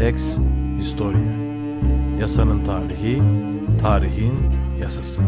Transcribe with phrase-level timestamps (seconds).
[0.00, 0.36] Lex
[0.78, 1.36] Historia
[2.20, 3.22] Yasanın tarihi,
[3.82, 4.34] tarihin
[4.80, 5.20] yasası.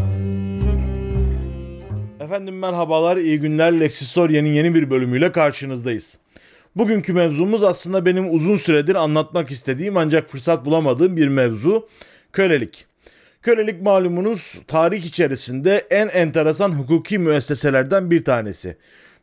[2.20, 3.80] Efendim merhabalar, iyi günler.
[3.80, 6.18] Lex Historia'nın yeni bir bölümüyle karşınızdayız.
[6.76, 11.88] Bugünkü mevzumuz aslında benim uzun süredir anlatmak istediğim ancak fırsat bulamadığım bir mevzu.
[12.32, 12.86] Kölelik.
[13.42, 18.76] Kölelik malumunuz tarih içerisinde en enteresan hukuki müesseselerden bir tanesi.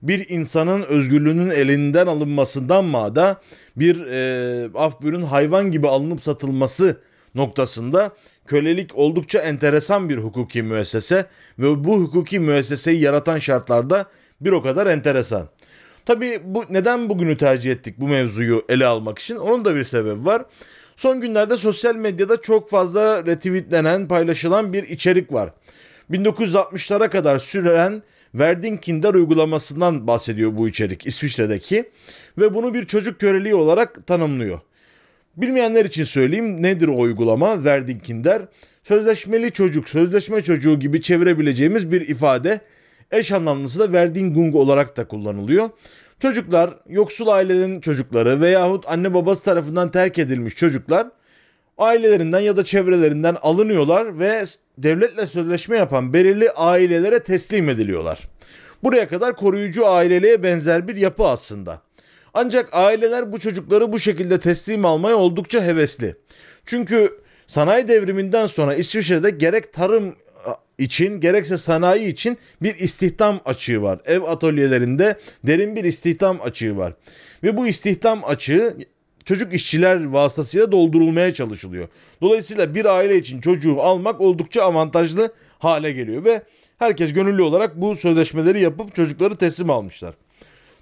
[0.08, 3.42] Bir insanın özgürlüğünün elinden alınmasından mağda
[3.76, 7.02] bir e, af buyurun hayvan gibi alınıp satılması
[7.36, 8.12] noktasında
[8.48, 11.26] kölelik oldukça enteresan bir hukuki müessese
[11.60, 14.06] ve bu hukuki müesseseyi yaratan şartlarda
[14.42, 15.50] bir o kadar enteresan.
[16.06, 19.36] Tabi bu neden bugünü tercih ettik bu mevzuyu ele almak için?
[19.36, 20.46] Onun da bir sebebi var.
[20.96, 25.50] Son günlerde sosyal medyada çok fazla retweetlenen, paylaşılan bir içerik var.
[26.12, 28.04] 1960'lara kadar süren
[28.40, 31.90] Verdin Kinder uygulamasından bahsediyor bu içerik İsviçre'deki
[32.38, 34.60] ve bunu bir çocuk köreliği olarak tanımlıyor.
[35.38, 38.42] Bilmeyenler için söyleyeyim nedir o uygulama Verdin Kinder?
[38.84, 42.60] Sözleşmeli çocuk, sözleşme çocuğu gibi çevirebileceğimiz bir ifade.
[43.12, 45.70] Eş anlamlısı da Verdingung olarak da kullanılıyor.
[46.20, 51.08] Çocuklar, yoksul ailelerin çocukları veyahut anne babası tarafından terk edilmiş çocuklar
[51.78, 54.44] ailelerinden ya da çevrelerinden alınıyorlar ve
[54.78, 58.28] devletle sözleşme yapan belirli ailelere teslim ediliyorlar.
[58.84, 61.82] Buraya kadar koruyucu aileliğe benzer bir yapı aslında.
[62.34, 66.16] Ancak aileler bu çocukları bu şekilde teslim almaya oldukça hevesli.
[66.66, 70.16] Çünkü sanayi devriminden sonra İsviçre'de gerek tarım
[70.78, 74.00] için gerekse sanayi için bir istihdam açığı var.
[74.06, 75.18] Ev atölyelerinde
[75.48, 76.94] derin bir istihdam açığı var.
[77.44, 78.78] Ve bu istihdam açığı
[79.26, 81.88] çocuk işçiler vasıtasıyla doldurulmaya çalışılıyor.
[82.22, 86.42] Dolayısıyla bir aile için çocuğu almak oldukça avantajlı hale geliyor ve
[86.80, 90.16] herkes gönüllü olarak bu sözleşmeleri yapıp çocukları teslim almışlar.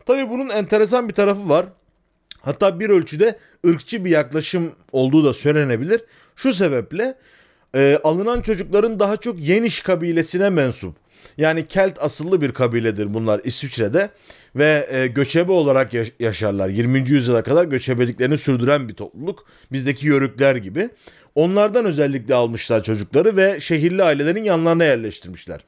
[0.05, 1.65] Tabii bunun enteresan bir tarafı var.
[2.41, 6.01] Hatta bir ölçüde ırkçı bir yaklaşım olduğu da söylenebilir.
[6.35, 7.17] Şu sebeple
[7.75, 11.02] e, alınan çocukların daha çok Yeniş kabilesine mensup.
[11.37, 14.09] Yani Kelt asıllı bir kabiledir bunlar İsviçre'de
[14.55, 16.69] ve e, göçebe olarak yaşarlar.
[16.69, 17.09] 20.
[17.09, 19.45] yüzyıla kadar göçebeliklerini sürdüren bir topluluk.
[19.71, 20.89] Bizdeki yörükler gibi.
[21.35, 25.61] Onlardan özellikle almışlar çocukları ve şehirli ailelerin yanlarına yerleştirmişler.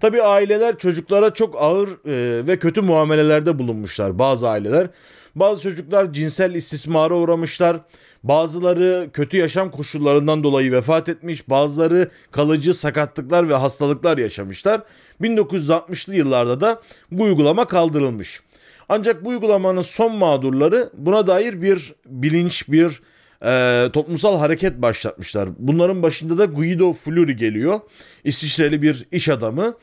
[0.00, 4.88] Tabii aileler çocuklara çok ağır e, ve kötü muamelelerde bulunmuşlar bazı aileler.
[5.34, 7.76] Bazı çocuklar cinsel istismara uğramışlar.
[8.22, 11.48] Bazıları kötü yaşam koşullarından dolayı vefat etmiş.
[11.48, 14.82] Bazıları kalıcı sakatlıklar ve hastalıklar yaşamışlar.
[15.20, 16.80] 1960'lı yıllarda da
[17.12, 18.40] bu uygulama kaldırılmış.
[18.88, 23.02] Ancak bu uygulamanın son mağdurları buna dair bir bilinç, bir
[23.44, 25.48] e, toplumsal hareket başlatmışlar.
[25.58, 27.80] Bunların başında da Guido Fleury geliyor.
[28.24, 29.74] İsviçreli bir iş adamı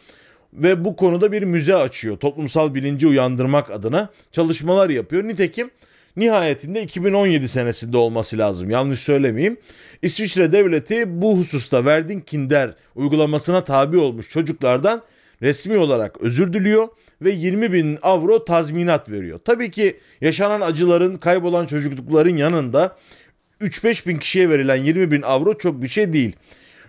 [0.53, 2.17] ve bu konuda bir müze açıyor.
[2.17, 5.23] Toplumsal bilinci uyandırmak adına çalışmalar yapıyor.
[5.23, 5.71] Nitekim
[6.17, 8.69] nihayetinde 2017 senesinde olması lazım.
[8.69, 9.57] Yanlış söylemeyeyim.
[10.01, 15.03] İsviçre devleti bu hususta Verdin Kinder uygulamasına tabi olmuş çocuklardan
[15.41, 16.87] resmi olarak özür diliyor
[17.21, 19.39] ve 20 bin avro tazminat veriyor.
[19.45, 22.97] Tabii ki yaşanan acıların, kaybolan çocuklukların yanında
[23.61, 26.35] 3-5 bin kişiye verilen 20 bin avro çok bir şey değil.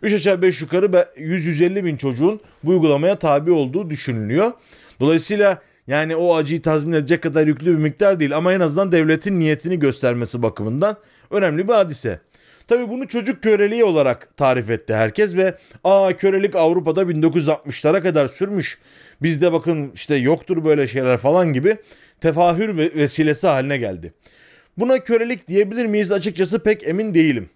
[0.03, 4.53] 3 aşağı 5 yukarı 100-150 bin çocuğun bu uygulamaya tabi olduğu düşünülüyor.
[5.01, 9.41] Dolayısıyla yani o acıyı tazmin edecek kadar yüklü bir miktar değil ama en azından devletin
[9.41, 10.97] niyetini göstermesi bakımından
[11.31, 12.21] önemli bir hadise.
[12.69, 15.55] Tabi bunu çocuk köleliği olarak tarif etti herkes ve
[15.85, 18.79] aa kölelik Avrupa'da 1960'lara kadar sürmüş.
[19.23, 21.77] Bizde bakın işte yoktur böyle şeyler falan gibi
[22.21, 24.13] tefahür vesilesi haline geldi.
[24.79, 27.49] Buna kölelik diyebilir miyiz açıkçası pek emin değilim.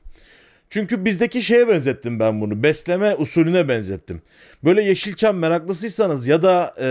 [0.71, 2.63] Çünkü bizdeki şeye benzettim ben bunu.
[2.63, 4.23] Besleme usulüne benzettim.
[4.65, 6.89] Böyle Yeşilçam meraklısıysanız ya da e,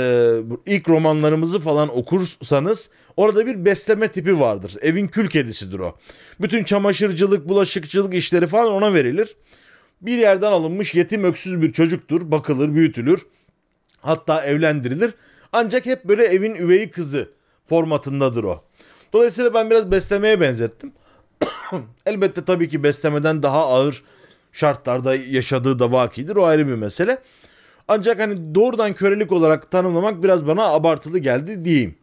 [0.65, 4.75] ilk romanlarımızı falan okursanız orada bir besleme tipi vardır.
[4.81, 5.97] Evin kül kedisidir o.
[6.41, 9.35] Bütün çamaşırcılık, bulaşıkçılık işleri falan ona verilir.
[10.01, 12.31] Bir yerden alınmış yetim öksüz bir çocuktur.
[12.31, 13.25] Bakılır, büyütülür.
[14.01, 15.13] Hatta evlendirilir.
[15.53, 17.29] Ancak hep böyle evin üveyi kızı
[17.65, 18.63] formatındadır o.
[19.13, 20.91] Dolayısıyla ben biraz beslemeye benzettim.
[22.05, 24.03] Elbette tabii ki beslemeden daha ağır
[24.51, 26.35] şartlarda yaşadığı da vakidir.
[26.35, 27.17] O ayrı bir mesele.
[27.87, 31.95] Ancak hani doğrudan kölelik olarak tanımlamak biraz bana abartılı geldi diyeyim.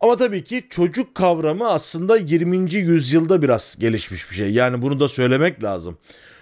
[0.00, 2.74] Ama tabii ki çocuk kavramı aslında 20.
[2.74, 4.52] yüzyılda biraz gelişmiş bir şey.
[4.52, 5.98] Yani bunu da söylemek lazım.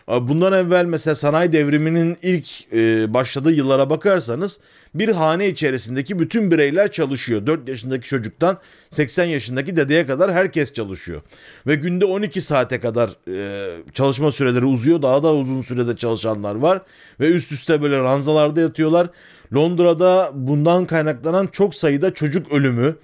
[0.09, 4.61] Bundan evvel mesela sanayi devriminin ilk e, başladığı yıllara bakarsanız
[4.95, 7.47] bir hane içerisindeki bütün bireyler çalışıyor.
[7.47, 8.59] 4 yaşındaki çocuktan
[8.91, 11.23] 80 yaşındaki dedeye kadar herkes çalışıyor.
[11.67, 15.03] Ve günde 12 saate kadar e, çalışma süreleri uzuyor.
[15.03, 16.83] Daha da uzun sürede çalışanlar var.
[17.21, 19.09] Ve üst üste böyle ranzalarda yatıyorlar.
[19.55, 22.97] Londra'da bundan kaynaklanan çok sayıda çocuk ölümü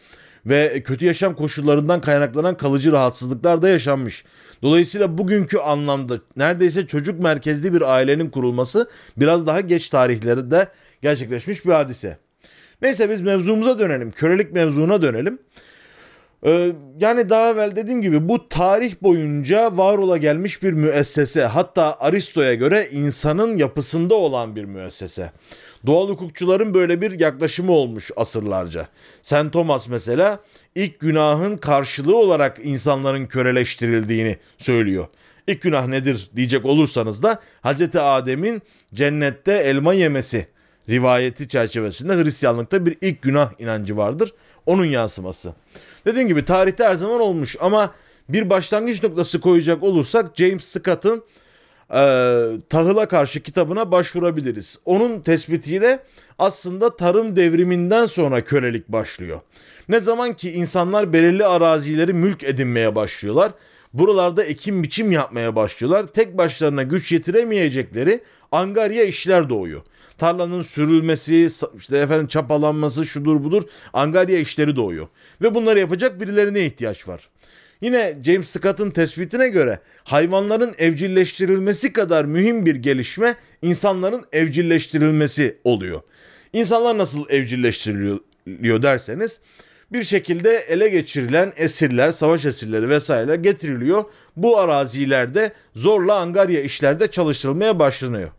[0.47, 4.25] ve kötü yaşam koşullarından kaynaklanan kalıcı rahatsızlıklar da yaşanmış.
[4.63, 10.69] Dolayısıyla bugünkü anlamda neredeyse çocuk merkezli bir ailenin kurulması biraz daha geç tarihlerde
[11.03, 12.19] gerçekleşmiş bir hadise.
[12.83, 14.11] Neyse biz mevzumuza dönelim.
[14.11, 15.39] Kölelik mevzuna dönelim.
[16.47, 21.45] Ee, yani daha evvel dediğim gibi bu tarih boyunca var ola gelmiş bir müessese.
[21.45, 25.33] Hatta Aristo'ya göre insanın yapısında olan bir müessese.
[25.87, 28.89] Doğal hukukçuların böyle bir yaklaşımı olmuş asırlarca.
[29.23, 29.53] St.
[29.53, 30.41] Thomas mesela
[30.75, 35.07] ilk günahın karşılığı olarak insanların köleleştirildiğini söylüyor.
[35.47, 37.97] İlk günah nedir diyecek olursanız da Hz.
[37.97, 38.63] Adem'in
[38.95, 40.47] cennette elma yemesi
[40.89, 44.35] rivayeti çerçevesinde Hristiyanlıkta bir ilk günah inancı vardır.
[44.67, 45.55] Onun yansıması.
[46.07, 47.95] Dediğim gibi tarihte her zaman olmuş ama
[48.29, 51.25] bir başlangıç noktası koyacak olursak James Scott'ın
[51.93, 51.99] e,
[52.69, 54.79] tahıla karşı kitabına başvurabiliriz.
[54.85, 56.03] Onun tespitiyle
[56.39, 59.41] aslında tarım devriminden sonra kölelik başlıyor.
[59.89, 63.53] Ne zaman ki insanlar belirli arazileri mülk edinmeye başlıyorlar.
[63.93, 66.07] Buralarda ekim biçim yapmaya başlıyorlar.
[66.07, 68.21] Tek başlarına güç yetiremeyecekleri
[68.53, 69.83] angarya işler doğuyor.
[70.19, 71.49] Tarlanın sürülmesi,
[71.79, 73.63] işte efendim çapalanması, şudur budur
[73.93, 75.09] angarya işleri doğuyor.
[75.43, 77.32] Ve bunları yapacak birilerine ihtiyaç var.
[77.83, 86.01] Yine James Scott'ın tespitine göre hayvanların evcilleştirilmesi kadar mühim bir gelişme insanların evcilleştirilmesi oluyor.
[86.53, 89.41] İnsanlar nasıl evcilleştiriliyor derseniz
[89.93, 94.05] bir şekilde ele geçirilen esirler, savaş esirleri vesaireler getiriliyor.
[94.37, 98.31] Bu arazilerde zorla angarya işlerde çalıştırılmaya başlanıyor.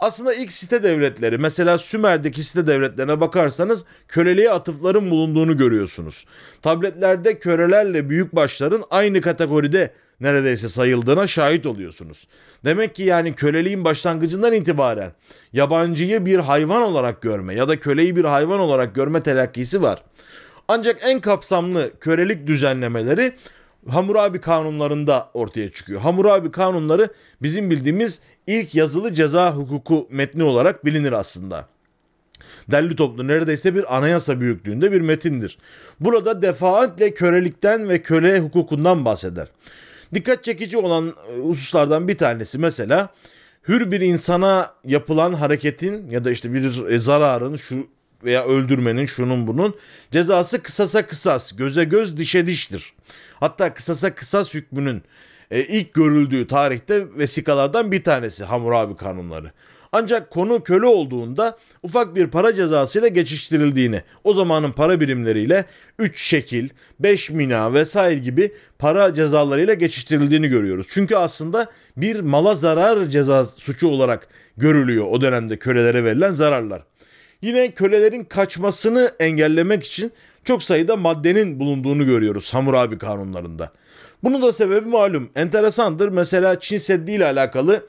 [0.00, 6.26] Aslında ilk site devletleri mesela Sümer'deki site devletlerine bakarsanız köleliğe atıfların bulunduğunu görüyorsunuz.
[6.62, 12.28] Tabletlerde kölelerle büyükbaşların aynı kategoride neredeyse sayıldığına şahit oluyorsunuz.
[12.64, 15.12] Demek ki yani köleliğin başlangıcından itibaren
[15.52, 20.02] yabancıyı bir hayvan olarak görme ya da köleyi bir hayvan olarak görme telakkisi var.
[20.68, 23.34] Ancak en kapsamlı kölelik düzenlemeleri
[23.88, 26.00] Hammurabi kanunlarında ortaya çıkıyor.
[26.00, 27.08] Hammurabi kanunları
[27.42, 31.68] bizim bildiğimiz ilk yazılı ceza hukuku metni olarak bilinir aslında.
[32.70, 35.58] Derli toplu neredeyse bir anayasa büyüklüğünde bir metindir.
[36.00, 39.48] Burada defaatle kölelikten ve köle hukukundan bahseder.
[40.14, 43.08] Dikkat çekici olan e, hususlardan bir tanesi mesela
[43.68, 47.86] hür bir insana yapılan hareketin ya da işte bir e, zararın şu
[48.24, 49.74] veya öldürmenin şunun bunun
[50.10, 52.92] cezası kısasa kısas, göze göz dişe diştir.
[53.40, 55.02] Hatta kısasa kısas hükmünün
[55.50, 59.52] e, ilk görüldüğü tarihte vesikalardan bir tanesi Hammurabi kanunları.
[59.92, 65.64] Ancak konu köle olduğunda ufak bir para cezasıyla geçiştirildiğini, o zamanın para birimleriyle
[65.98, 66.68] 3 şekil,
[67.00, 70.86] 5 mina vesaire gibi para cezalarıyla geçiştirildiğini görüyoruz.
[70.90, 76.82] Çünkü aslında bir mala zarar ceza suçu olarak görülüyor o dönemde kölelere verilen zararlar.
[77.42, 80.12] Yine kölelerin kaçmasını engellemek için
[80.44, 83.72] çok sayıda maddenin bulunduğunu görüyoruz Hammurabi kanunlarında.
[84.22, 85.30] Bunun da sebebi malum.
[85.34, 86.08] Enteresandır.
[86.08, 87.86] Mesela Çin Seddi ile alakalı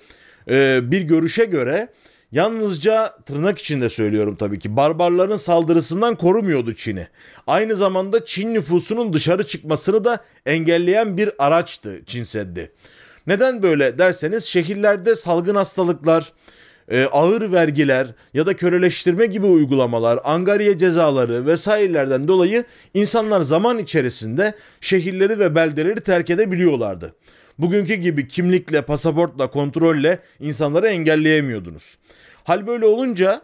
[0.49, 1.89] e, bir görüşe göre
[2.31, 7.07] yalnızca tırnak içinde söylüyorum tabii ki barbarların saldırısından korumuyordu Çin'i.
[7.47, 12.71] Aynı zamanda Çin nüfusunun dışarı çıkmasını da engelleyen bir araçtı Çin Seddi.
[13.27, 16.33] Neden böyle derseniz şehirlerde salgın hastalıklar,
[16.91, 24.53] e, ağır vergiler ya da köleleştirme gibi uygulamalar, angariye cezaları vesairelerden dolayı insanlar zaman içerisinde
[24.81, 27.15] şehirleri ve beldeleri terk edebiliyorlardı.
[27.57, 31.97] Bugünkü gibi kimlikle, pasaportla, kontrolle insanları engelleyemiyordunuz.
[32.43, 33.41] Hal böyle olunca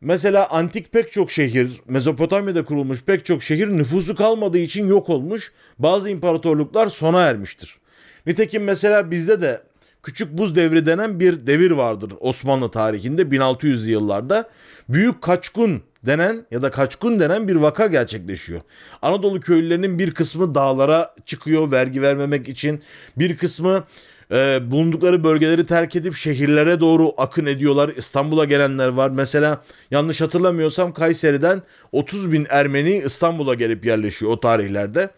[0.00, 5.52] mesela antik pek çok şehir, Mezopotamya'da kurulmuş pek çok şehir nüfusu kalmadığı için yok olmuş,
[5.78, 7.76] bazı imparatorluklar sona ermiştir.
[8.26, 9.60] Nitekim mesela bizde de
[10.02, 14.50] Küçük Buz Devri denen bir devir vardır Osmanlı tarihinde 1600'lü yıllarda.
[14.88, 18.60] Büyük Kaçkun denen ya da Kaçkun denen bir vaka gerçekleşiyor.
[19.02, 22.82] Anadolu köylülerinin bir kısmı dağlara çıkıyor vergi vermemek için.
[23.16, 23.84] Bir kısmı
[24.32, 27.92] e, bulundukları bölgeleri terk edip şehirlere doğru akın ediyorlar.
[27.96, 29.10] İstanbul'a gelenler var.
[29.10, 35.10] Mesela yanlış hatırlamıyorsam Kayseri'den 30 bin Ermeni İstanbul'a gelip yerleşiyor o tarihlerde.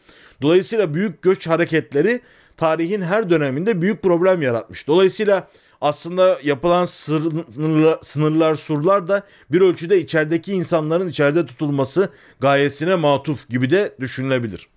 [0.43, 2.21] Dolayısıyla büyük göç hareketleri
[2.63, 4.87] tarihin her döneminde büyük problem yaratmış.
[4.87, 5.49] Dolayısıyla
[5.81, 12.09] aslında yapılan sınırlar, sınırlar, surlar da bir ölçüde içerideki insanların içeride tutulması
[12.41, 14.69] gayesine matuf gibi de düşünülebilir.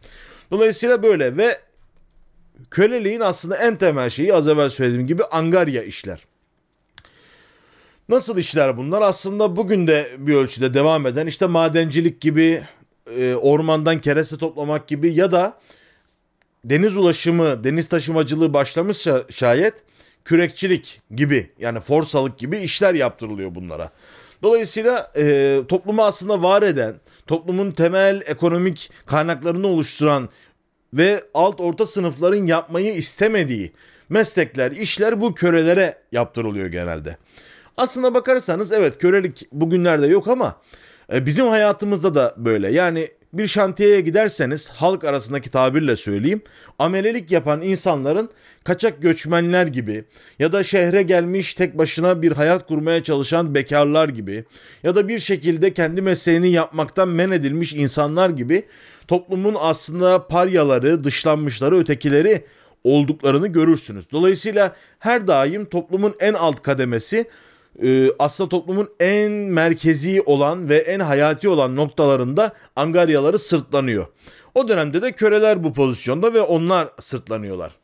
[0.52, 1.60] Dolayısıyla böyle ve
[2.72, 6.26] köleliğin aslında en temel şeyi az evvel söylediğim gibi angarya işler.
[8.10, 9.02] Nasıl işler bunlar?
[9.02, 12.64] Aslında bugün de bir ölçüde devam eden işte madencilik gibi,
[13.18, 15.60] e, ormandan kereste toplamak gibi ya da
[16.70, 19.74] deniz ulaşımı, deniz taşımacılığı başlamışsa şayet
[20.26, 23.90] kürekçilik gibi yani forsalık gibi işler yaptırılıyor bunlara.
[24.44, 26.96] Dolayısıyla e, toplumu aslında var eden,
[27.28, 30.30] toplumun temel ekonomik kaynaklarını oluşturan
[30.94, 33.74] ve alt orta sınıfların yapmayı istemediği
[34.10, 37.18] meslekler, işler bu kölelere yaptırılıyor genelde.
[37.78, 40.62] Aslında bakarsanız evet kölelik bugünlerde yok ama
[41.14, 42.72] e, bizim hayatımızda da böyle.
[42.72, 46.42] Yani bir şantiyeye giderseniz halk arasındaki tabirle söyleyeyim
[46.80, 48.30] amelelik yapan insanların
[48.64, 50.04] kaçak göçmenler gibi
[50.40, 54.46] ya da şehre gelmiş tek başına bir hayat kurmaya çalışan bekarlar gibi
[54.84, 58.64] ya da bir şekilde kendi mesleğini yapmaktan men edilmiş insanlar gibi
[59.08, 62.46] toplumun aslında paryaları, dışlanmışları, ötekileri
[62.84, 64.12] olduklarını görürsünüz.
[64.12, 67.26] Dolayısıyla her daim toplumun en alt kademesi
[67.84, 74.08] e, aslında toplumun en merkezi olan ve en hayati olan noktalarında angaryaları sırtlanıyor.
[74.56, 77.76] O dönemde de köleler bu pozisyonda ve onlar sırtlanıyorlar.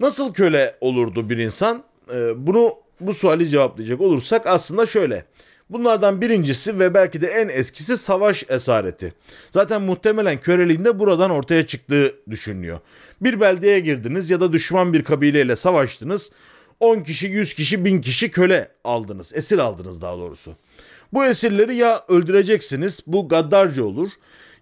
[0.00, 1.84] Nasıl köle olurdu bir insan?
[2.14, 5.24] E, bunu bu suali cevaplayacak olursak aslında şöyle.
[5.70, 9.14] Bunlardan birincisi ve belki de en eskisi savaş esareti.
[9.50, 12.78] Zaten muhtemelen köleliğin de buradan ortaya çıktığı düşünülüyor.
[13.20, 16.30] Bir beldeye girdiniz ya da düşman bir kabileyle savaştınız.
[16.80, 19.32] 10 kişi, 100 kişi, 1000 kişi köle aldınız.
[19.34, 20.56] Esir aldınız daha doğrusu.
[21.12, 24.10] Bu esirleri ya öldüreceksiniz, bu gaddarca olur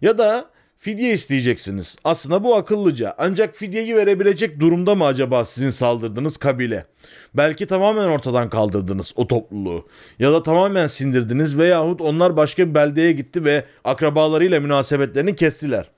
[0.02, 1.96] ya da fidye isteyeceksiniz.
[2.04, 3.14] Aslında bu akıllıca.
[3.18, 6.86] Ancak fidyeyi verebilecek durumda mı acaba sizin saldırdığınız kabile?
[7.34, 9.88] Belki tamamen ortadan kaldırdınız o topluluğu.
[10.18, 15.90] Ya da tamamen sindirdiniz veyahut onlar başka bir beldeye gitti ve akrabalarıyla münasebetlerini kestiler.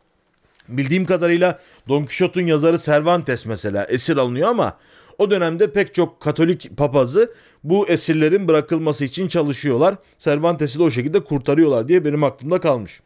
[0.68, 4.76] Bildiğim kadarıyla Don Quixote'un yazarı Cervantes mesela esir alınıyor ama
[5.20, 7.32] o dönemde pek çok Katolik papazı
[7.64, 9.94] bu esirlerin bırakılması için çalışıyorlar.
[10.18, 13.00] Cervantes'i de o şekilde kurtarıyorlar diye benim aklımda kalmış.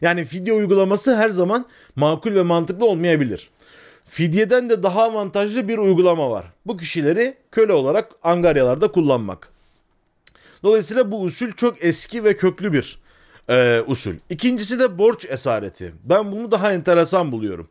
[0.00, 1.66] Yani fidye uygulaması her zaman
[1.96, 3.50] makul ve mantıklı olmayabilir.
[4.04, 6.44] Fidyeden de daha avantajlı bir uygulama var.
[6.66, 9.48] Bu kişileri köle olarak angaryalarda kullanmak.
[10.62, 12.98] Dolayısıyla bu usul çok eski ve köklü bir
[13.48, 14.14] e, usul.
[14.30, 15.92] İkincisi de borç esareti.
[16.04, 17.68] Ben bunu daha enteresan buluyorum.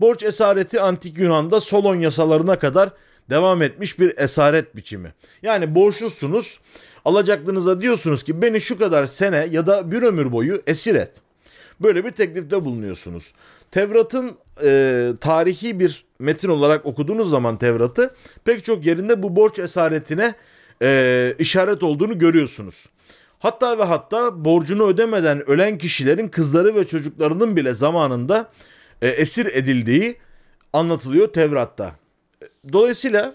[0.00, 2.92] Borç esareti antik Yunan'da Solon yasalarına kadar
[3.30, 5.12] devam etmiş bir esaret biçimi.
[5.42, 6.60] Yani borçlusunuz,
[7.04, 11.12] alacaklınıza diyorsunuz ki beni şu kadar sene ya da bir ömür boyu esir et.
[11.80, 13.32] Böyle bir teklifte bulunuyorsunuz.
[13.70, 20.34] Tevrat'ın e, tarihi bir metin olarak okuduğunuz zaman Tevrat'ı pek çok yerinde bu borç esaretine
[20.82, 22.86] e, işaret olduğunu görüyorsunuz.
[23.38, 28.50] Hatta ve hatta borcunu ödemeden ölen kişilerin kızları ve çocuklarının bile zamanında
[29.02, 30.16] e, esir edildiği
[30.72, 31.96] anlatılıyor Tevrat'ta.
[32.72, 33.34] Dolayısıyla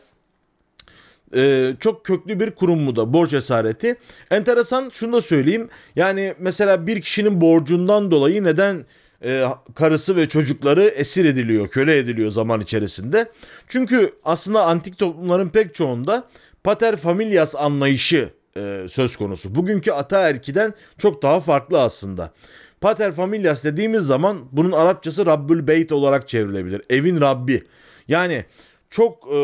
[1.36, 3.96] e, çok köklü bir kurum bu da borç esareti.
[4.32, 5.70] Enteresan şunu da söyleyeyim.
[5.96, 8.86] Yani mesela bir kişinin borcundan dolayı neden
[9.24, 13.32] e, karısı ve çocukları esir ediliyor, köle ediliyor zaman içerisinde.
[13.68, 16.28] Çünkü aslında antik toplumların pek çoğunda
[16.64, 19.56] pater familias anlayışı e, söz konusu.
[19.56, 22.34] Bugünkü ataerkiden çok daha farklı aslında.
[22.82, 26.82] Pater familias dediğimiz zaman bunun Arapçası Rabbül Beyt olarak çevrilebilir.
[26.90, 27.64] Evin Rabbi.
[28.08, 28.46] Yani
[28.90, 29.40] çok e,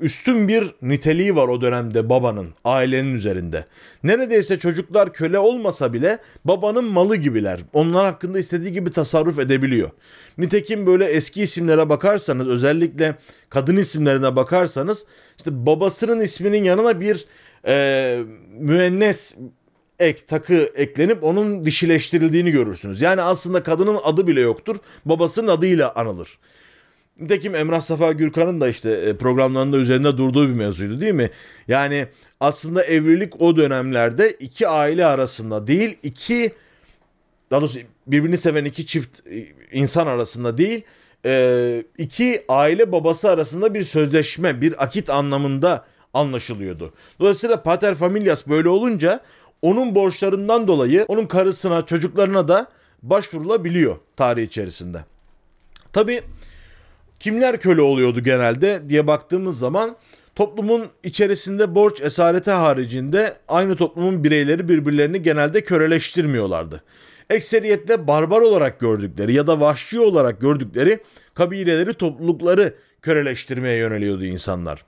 [0.00, 3.64] üstün bir niteliği var o dönemde babanın, ailenin üzerinde.
[4.02, 7.60] Neredeyse çocuklar köle olmasa bile babanın malı gibiler.
[7.72, 9.90] Onlar hakkında istediği gibi tasarruf edebiliyor.
[10.38, 13.14] Nitekim böyle eski isimlere bakarsanız özellikle
[13.48, 15.06] kadın isimlerine bakarsanız
[15.38, 17.26] işte babasının isminin yanına bir
[17.66, 18.18] e,
[18.58, 19.36] müennes
[19.98, 23.00] ek takı eklenip onun dişileştirildiğini görürsünüz.
[23.00, 24.76] Yani aslında kadının adı bile yoktur.
[25.04, 26.38] Babasının adıyla anılır.
[27.20, 31.30] Nitekim Emrah Safa Gürkan'ın da işte e, programlarında üzerinde durduğu bir mevzuydu değil mi?
[31.68, 32.06] Yani
[32.40, 36.52] aslında evlilik o dönemlerde iki aile arasında değil iki
[37.50, 40.82] daha doğrusu birbirini seven iki çift e, insan arasında değil
[41.24, 46.92] e, iki aile babası arasında bir sözleşme bir akit anlamında anlaşılıyordu.
[47.20, 49.20] Dolayısıyla pater familias böyle olunca
[49.62, 52.66] onun borçlarından dolayı onun karısına çocuklarına da
[53.02, 55.04] başvurulabiliyor tarih içerisinde.
[55.92, 56.22] Tabi
[57.20, 59.96] kimler köle oluyordu genelde diye baktığımız zaman
[60.34, 66.82] toplumun içerisinde borç esareti haricinde aynı toplumun bireyleri birbirlerini genelde köleleştirmiyorlardı.
[67.30, 70.98] Ekseriyetle barbar olarak gördükleri ya da vahşi olarak gördükleri
[71.34, 74.84] kabileleri toplulukları köleleştirmeye yöneliyordu insanlar.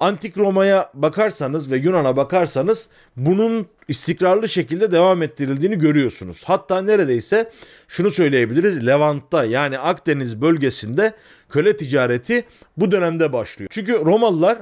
[0.00, 6.42] Antik Roma'ya bakarsanız ve Yunan'a bakarsanız bunun istikrarlı şekilde devam ettirildiğini görüyorsunuz.
[6.46, 7.50] Hatta neredeyse
[7.88, 11.14] şunu söyleyebiliriz Levant'ta yani Akdeniz bölgesinde
[11.48, 12.44] köle ticareti
[12.76, 13.68] bu dönemde başlıyor.
[13.72, 14.58] Çünkü Romalılar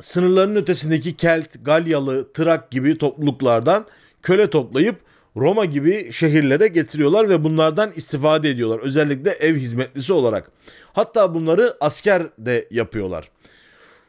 [0.00, 3.86] sınırların ötesindeki Kelt, Galyalı, Trak gibi topluluklardan
[4.22, 4.96] köle toplayıp
[5.36, 8.78] Roma gibi şehirlere getiriyorlar ve bunlardan istifade ediyorlar.
[8.78, 10.50] Özellikle ev hizmetlisi olarak.
[10.92, 13.30] Hatta bunları asker de yapıyorlar.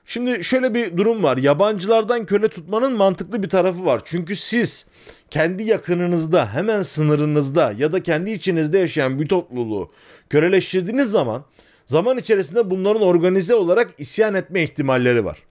[0.10, 1.38] Şimdi şöyle bir durum var.
[1.38, 4.02] Yabancılardan köle tutmanın mantıklı bir tarafı var.
[4.06, 4.86] Çünkü siz
[5.30, 9.92] kendi yakınınızda, hemen sınırınızda ya da kendi içinizde yaşayan bir topluluğu
[10.30, 11.46] köleleştirdiğiniz zaman
[11.86, 15.44] zaman içerisinde bunların organize olarak isyan etme ihtimalleri var.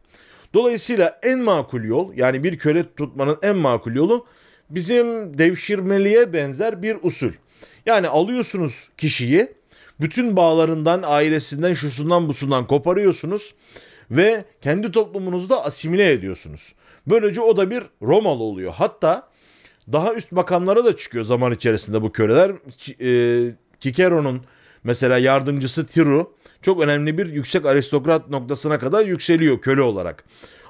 [0.54, 4.26] Dolayısıyla en makul yol yani bir köle tutmanın en makul yolu
[4.70, 7.32] bizim devşirmeliğe benzer bir usul.
[7.86, 9.52] Yani alıyorsunuz kişiyi
[10.00, 13.54] bütün bağlarından, ailesinden, şusundan busundan koparıyorsunuz
[14.10, 16.74] ve kendi toplumunuzu asimile ediyorsunuz.
[17.06, 18.72] Böylece o da bir Romalı oluyor.
[18.76, 19.28] Hatta
[19.92, 22.52] daha üst makamlara da çıkıyor zaman içerisinde bu köleler.
[23.00, 23.50] E,
[23.80, 24.42] Kikero'nun
[24.84, 30.24] mesela yardımcısı Tiru çok önemli bir yüksek aristokrat noktasına kadar yükseliyor köle olarak.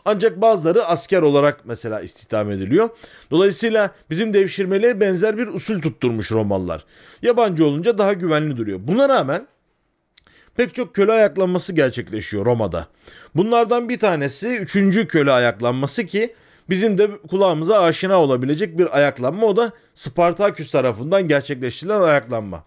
[0.05, 2.91] Ancak bazıları asker olarak mesela istihdam ediliyor.
[3.31, 6.85] Dolayısıyla bizim devşirmeliğe benzer bir usul tutturmuş Romalılar.
[7.23, 8.79] Yabancı olunca daha güvenli duruyor.
[8.83, 9.49] Buna rağmen
[10.59, 12.89] pek çok köle ayaklanması gerçekleşiyor Roma'da.
[13.35, 15.09] Bunlardan bir tanesi 3.
[15.09, 16.35] köle ayaklanması ki
[16.71, 22.65] bizim de kulağımıza aşina olabilecek bir ayaklanma o da Spartaküs tarafından gerçekleştirilen ayaklanma.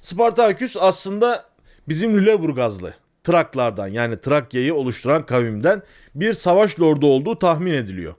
[0.00, 1.44] Spartaküs aslında
[1.88, 2.94] bizim Lüleburgazlı
[3.24, 5.82] Traklardan yani Trakya'yı oluşturan kavimden
[6.14, 8.14] bir savaş lordu olduğu tahmin ediliyor.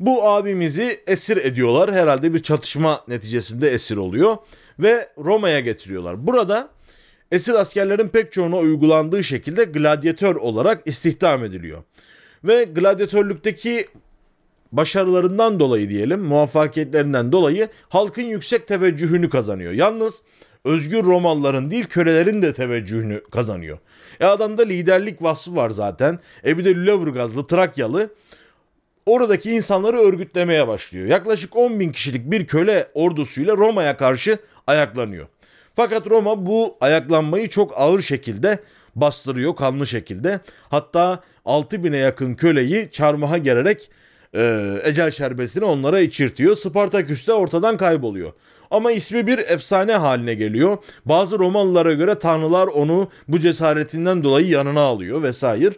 [0.00, 1.94] Bu abimizi esir ediyorlar.
[1.94, 4.36] Herhalde bir çatışma neticesinde esir oluyor
[4.78, 6.26] ve Roma'ya getiriyorlar.
[6.26, 6.75] Burada
[7.32, 11.82] esir askerlerin pek çoğuna uygulandığı şekilde gladyatör olarak istihdam ediliyor.
[12.44, 13.86] Ve gladyatörlükteki
[14.72, 19.72] başarılarından dolayı diyelim, muvaffakiyetlerinden dolayı halkın yüksek teveccühünü kazanıyor.
[19.72, 20.22] Yalnız
[20.64, 23.78] özgür Romalıların değil kölelerin de teveccühünü kazanıyor.
[24.20, 26.18] E adamda liderlik vasfı var zaten.
[26.46, 28.10] E bir de Lüleburgazlı, Trakyalı
[29.06, 31.06] oradaki insanları örgütlemeye başlıyor.
[31.06, 35.26] Yaklaşık 10 bin kişilik bir köle ordusuyla Roma'ya karşı ayaklanıyor.
[35.76, 38.58] Fakat Roma bu ayaklanmayı çok ağır şekilde
[38.94, 40.40] bastırıyor kanlı şekilde.
[40.68, 43.90] Hatta 6 bine yakın köleyi çarmıha gererek
[44.34, 46.56] e, ecel şerbetini onlara içirtiyor.
[46.56, 48.32] Spartaküs de ortadan kayboluyor.
[48.70, 50.78] Ama ismi bir efsane haline geliyor.
[51.04, 55.74] Bazı Romalılara göre tanrılar onu bu cesaretinden dolayı yanına alıyor vesaire.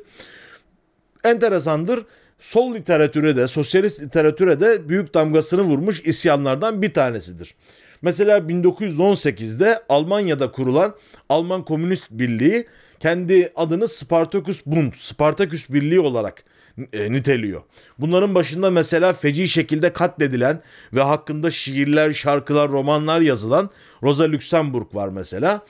[1.25, 2.05] Enteresandır.
[2.39, 7.55] Sol literatüre de, sosyalist literatüre de büyük damgasını vurmuş isyanlardan bir tanesidir.
[8.03, 10.95] Mesela 1918'de Almanya'da kurulan
[11.29, 12.67] Alman Komünist Birliği
[13.01, 16.45] kendi adını Spartacus Bund, Spartaküs Birliği olarak
[16.93, 17.61] e, niteliyor.
[17.99, 20.63] Bunların başında mesela feci şekilde katledilen
[20.95, 23.71] ve hakkında şiirler, şarkılar, romanlar yazılan
[24.03, 25.65] Rosa Luxemburg var mesela.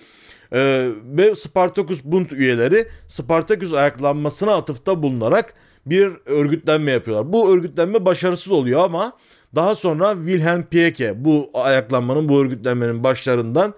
[0.53, 5.55] Ee, ve Spartacus Bund üyeleri Spartacus ayaklanmasına atıfta bulunarak
[5.87, 7.33] bir örgütlenme yapıyorlar.
[7.33, 9.17] Bu örgütlenme başarısız oluyor ama
[9.55, 13.75] daha sonra Wilhelm Pieck bu ayaklanmanın, bu örgütlenmenin başlarından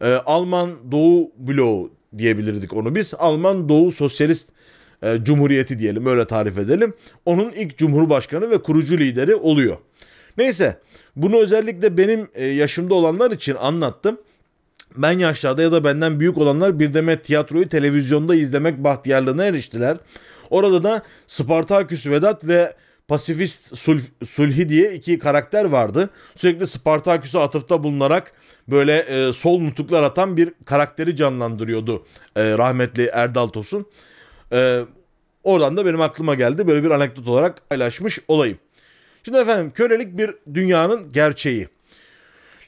[0.00, 3.14] e, Alman Doğu Bloğu diyebilirdik onu biz.
[3.18, 4.50] Alman Doğu Sosyalist
[5.02, 6.94] e, Cumhuriyeti diyelim öyle tarif edelim.
[7.24, 9.76] Onun ilk cumhurbaşkanı ve kurucu lideri oluyor.
[10.38, 10.80] Neyse
[11.16, 14.18] bunu özellikle benim e, yaşımda olanlar için anlattım.
[14.96, 19.96] Ben yaşlarda ya da benden büyük olanlar bir demet tiyatroyu televizyonda izlemek bahtiyarlığına eriştiler.
[20.50, 22.74] Orada da Spartaküs Vedat ve
[23.08, 26.10] Pasifist Sul Sulhi diye iki karakter vardı.
[26.34, 28.32] Sürekli Spartaküs'e atıfta bulunarak
[28.68, 33.86] böyle e, sol nutuklar atan bir karakteri canlandırıyordu e, rahmetli Erdal Tosun.
[34.52, 34.80] E,
[35.42, 36.66] oradan da benim aklıma geldi.
[36.66, 38.58] Böyle bir anekdot olarak paylaşmış olayım.
[39.22, 41.68] Şimdi efendim kölelik bir dünyanın gerçeği.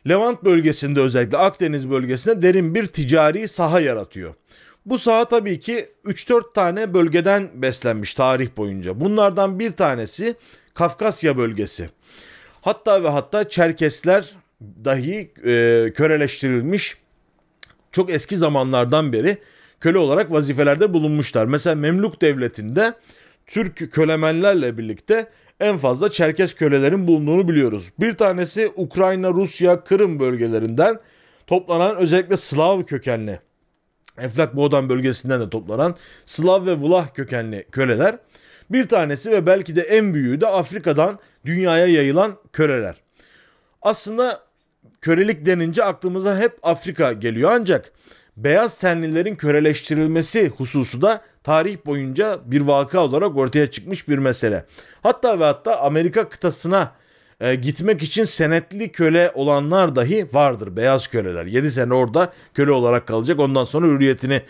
[0.09, 4.35] Levant bölgesinde özellikle Akdeniz bölgesinde derin bir ticari saha yaratıyor.
[4.87, 9.01] Bu saha tabii ki 3-4 tane bölgeden beslenmiş tarih boyunca.
[9.01, 10.35] Bunlardan bir tanesi
[10.75, 11.91] Kafkasya bölgesi.
[12.61, 16.97] Hatta ve hatta Çerkesler dahi e, köreleştirilmiş
[17.93, 19.39] çok eski zamanlardan beri
[19.81, 21.47] köle olarak vazifelerde bulunmuşlar.
[21.47, 22.95] Mesela Memluk Devleti'nde
[23.47, 27.91] Türk kölemenlerle birlikte en fazla Çerkes kölelerin bulunduğunu biliyoruz.
[28.01, 31.01] Bir tanesi Ukrayna, Rusya, Kırım bölgelerinden
[31.47, 33.41] toplanan özellikle Slav kökenli
[34.19, 38.19] Eflak Boğdan bölgesinden de toplanan Slav ve Vlah kökenli köleler.
[38.71, 42.97] Bir tanesi ve belki de en büyüğü de Afrika'dan dünyaya yayılan köleler.
[43.83, 44.43] Aslında
[45.01, 47.93] kölelik denince aklımıza hep Afrika geliyor ancak
[48.37, 54.65] beyaz tenlilerin köleleştirilmesi hususu da tarih boyunca bir vaka olarak ortaya çıkmış bir mesele.
[55.03, 56.93] Hatta ve hatta Amerika kıtasına
[57.41, 60.77] e, gitmek için senetli köle olanlar dahi vardır.
[60.77, 61.47] Beyaz köleler.
[61.47, 63.41] 7 sene orada köle olarak kalacak.
[63.41, 64.43] Ondan sonra hürriyetini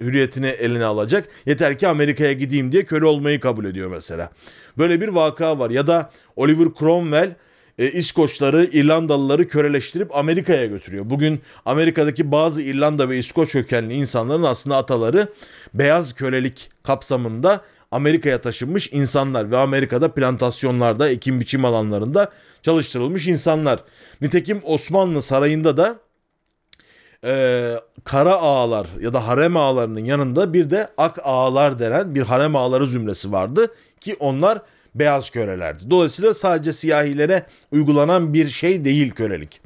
[0.00, 1.28] hürriyetini eline alacak.
[1.46, 4.30] Yeter ki Amerika'ya gideyim diye köle olmayı kabul ediyor mesela.
[4.78, 5.70] Böyle bir vaka var.
[5.70, 7.36] Ya da Oliver Cromwell
[7.78, 11.10] e, İskoçları, İrlandalıları köleleştirip Amerika'ya götürüyor.
[11.10, 15.28] Bugün Amerika'daki bazı İrlanda ve İskoç kökenli insanların aslında ataları
[15.74, 22.30] beyaz kölelik kapsamında Amerika'ya taşınmış insanlar ve Amerika'da plantasyonlarda, ekim biçim alanlarında
[22.62, 23.84] çalıştırılmış insanlar.
[24.20, 25.98] Nitekim Osmanlı sarayında da
[27.24, 32.56] e, kara ağalar ya da harem ağalarının yanında bir de ak ağalar denen bir harem
[32.56, 34.58] ağaları zümresi vardı ki onlar
[34.94, 35.90] beyaz kölelerdi.
[35.90, 39.60] Dolayısıyla sadece siyahilere uygulanan bir şey değil kölelik.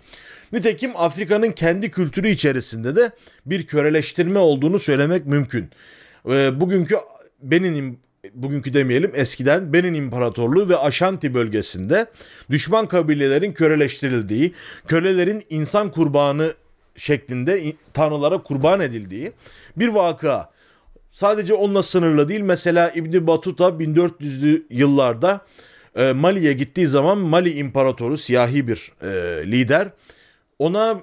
[0.53, 3.11] Nitekim Afrika'nın kendi kültürü içerisinde de
[3.47, 5.71] bir köleleştirme olduğunu söylemek mümkün.
[6.31, 6.97] E, bugünkü
[7.43, 7.99] Benin
[8.35, 12.07] bugünkü demeyelim eskiden Benin İmparatorluğu ve Aşanti bölgesinde
[12.51, 14.55] düşman kabilelerin köleleştirildiği,
[14.87, 16.53] kölelerin insan kurbanı
[16.97, 19.33] şeklinde tanrılara kurban edildiği
[19.77, 20.51] bir vaka.
[21.11, 22.41] Sadece onunla sınırlı değil.
[22.41, 25.41] Mesela İbni Batuta 1400'lü yıllarda
[25.97, 29.07] e, Mali'ye gittiği zaman Mali İmparatoru siyahi bir e,
[29.51, 29.89] lider
[30.59, 31.01] ona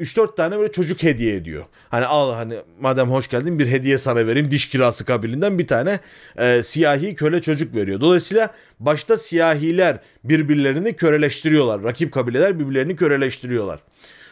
[0.00, 1.64] 3-4 tane böyle çocuk hediye ediyor.
[1.88, 6.00] Hani al hani madem hoş geldin bir hediye sana vereyim diş kirası kabilinden bir tane
[6.36, 8.00] e, siyahi köle çocuk veriyor.
[8.00, 11.84] Dolayısıyla başta siyahiler birbirlerini köreleştiriyorlar.
[11.84, 13.80] Rakip kabileler birbirlerini köreleştiriyorlar.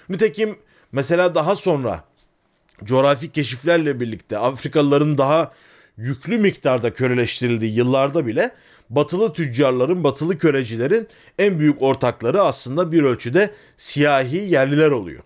[0.08, 0.58] Nitekim
[0.92, 2.04] mesela daha sonra
[2.84, 5.52] coğrafi keşiflerle birlikte Afrikalıların daha
[5.96, 8.50] yüklü miktarda köleleştirildiği yıllarda bile
[8.90, 15.22] batılı tüccarların, batılı kölecilerin en büyük ortakları aslında bir ölçüde siyahi yerliler oluyor.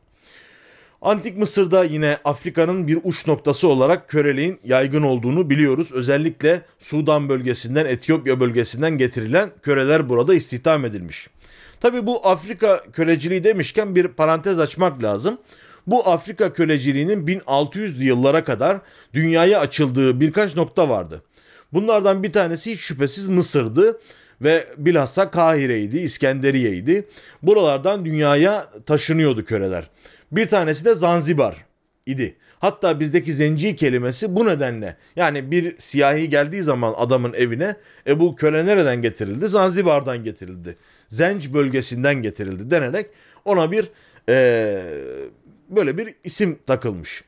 [1.02, 5.92] Antik Mısır'da yine Afrika'nın bir uç noktası olarak köleliğin yaygın olduğunu biliyoruz.
[5.92, 11.28] Özellikle Sudan bölgesinden, Etiyopya bölgesinden getirilen köleler burada istihdam edilmiş.
[11.80, 15.38] Tabi bu Afrika köleciliği demişken bir parantez açmak lazım.
[15.86, 18.78] Bu Afrika köleciliğinin 1600'lü yıllara kadar
[19.14, 21.22] dünyaya açıldığı birkaç nokta vardı.
[21.72, 24.00] Bunlardan bir tanesi hiç şüphesiz Mısır'dı
[24.42, 27.08] ve bilhassa Kahire'ydi, İskenderiye'ydi.
[27.42, 29.90] Buralardan dünyaya taşınıyordu köleler.
[30.32, 31.56] Bir tanesi de Zanzibar
[32.06, 32.36] idi.
[32.58, 34.96] Hatta bizdeki zenci kelimesi bu nedenle.
[35.16, 37.74] Yani bir siyahi geldiği zaman adamın evine
[38.06, 39.48] e bu köle nereden getirildi?
[39.48, 40.76] Zanzibar'dan getirildi.
[41.08, 43.06] Zenc bölgesinden getirildi denerek
[43.44, 43.90] ona bir
[44.28, 44.82] e,
[45.68, 47.24] böyle bir isim takılmış.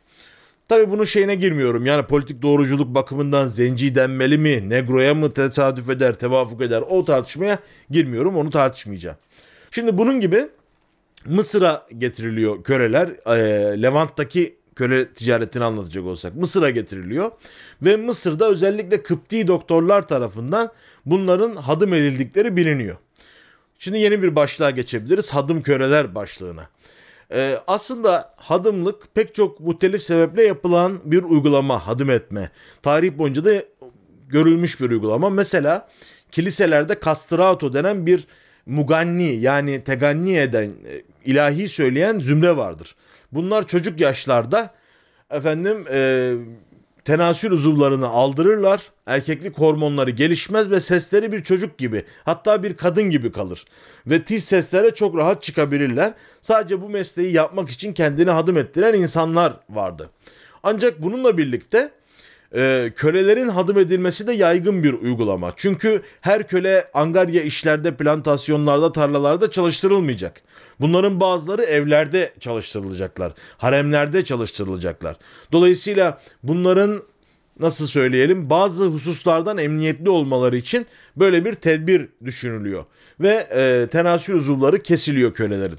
[0.69, 1.87] Tabii bunun şeyine girmiyorum.
[1.87, 7.59] Yani politik doğruculuk bakımından zenci denmeli mi, negroya mı tesadüf eder, tevafuk eder o tartışmaya
[7.91, 8.37] girmiyorum.
[8.37, 9.17] Onu tartışmayacağım.
[9.71, 10.49] Şimdi bunun gibi
[11.27, 13.09] Mısır'a getiriliyor köleler.
[13.09, 17.33] E, Levant'taki köle ticaretini anlatacak olsak Mısır'a getiriliyor
[17.83, 20.73] ve Mısır'da özellikle Kıpti doktorlar tarafından
[21.07, 22.97] bunların hadım edildikleri biliniyor.
[23.79, 25.31] Şimdi yeni bir başlığa geçebiliriz.
[25.31, 26.69] Hadım köleler başlığına.
[27.33, 32.51] Ee, aslında hadımlık pek çok muhtelif sebeple yapılan bir uygulama, hadım etme.
[32.83, 33.63] Tarih boyunca da
[34.29, 35.31] görülmüş bir uygulama.
[35.31, 35.89] Mesela
[36.31, 38.27] kiliselerde kastrato denen bir
[38.67, 42.97] muganni yani teganni eden, e, ilahi söyleyen zümre vardır.
[43.33, 44.71] Bunlar çocuk yaşlarda
[45.31, 46.33] efendim e,
[47.05, 48.91] tenasül uzuvlarını aldırırlar.
[49.07, 53.65] Erkeklik hormonları gelişmez ve sesleri bir çocuk gibi hatta bir kadın gibi kalır.
[54.07, 56.15] Ve tiz seslere çok rahat çıkabilirler.
[56.41, 60.11] Sadece bu mesleği yapmak için kendini hadım ettiren insanlar vardı.
[60.63, 61.93] Ancak bununla birlikte
[62.55, 65.53] e, kölelerin hadım edilmesi de yaygın bir uygulama.
[65.57, 70.43] Çünkü her köle angarya işlerde, plantasyonlarda, tarlalarda çalıştırılmayacak.
[70.81, 73.33] Bunların bazıları evlerde çalıştırılacaklar.
[73.57, 75.17] Haremlerde çalıştırılacaklar.
[75.53, 77.03] Dolayısıyla bunların
[77.61, 80.87] nasıl söyleyelim bazı hususlardan emniyetli olmaları için
[81.17, 82.85] böyle bir tedbir düşünülüyor.
[83.21, 85.79] Ve e, tenasül uzuvları kesiliyor kölelerin.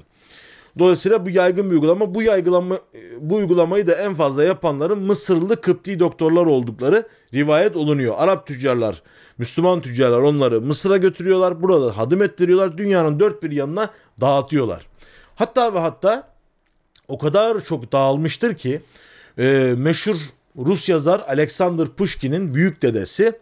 [0.78, 2.14] Dolayısıyla bu yaygın bir uygulama.
[2.14, 2.78] Bu yaygılama
[3.20, 8.14] bu uygulamayı da en fazla yapanların Mısırlı Kıpti doktorlar oldukları rivayet olunuyor.
[8.18, 9.02] Arap tüccarlar,
[9.38, 11.62] Müslüman tüccarlar onları Mısır'a götürüyorlar.
[11.62, 12.78] Burada hadım ettiriyorlar.
[12.78, 14.86] Dünyanın dört bir yanına dağıtıyorlar.
[15.34, 16.28] Hatta ve hatta
[17.08, 18.82] o kadar çok dağılmıştır ki
[19.38, 20.16] e, meşhur
[20.56, 23.38] Rus yazar Alexander Pushkin'in büyük dedesi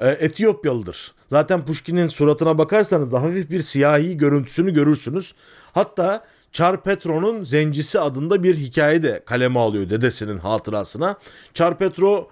[0.00, 1.14] e, Etiyopyalıdır.
[1.28, 5.34] Zaten Pushkin'in suratına bakarsanız da hafif bir siyahi görüntüsünü görürsünüz.
[5.72, 11.18] Hatta Çar Petro'nun Zencisi adında bir hikaye de kaleme alıyor dedesinin hatırasına.
[11.54, 12.30] Çar Petro